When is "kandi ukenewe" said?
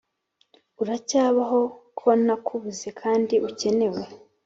3.01-4.01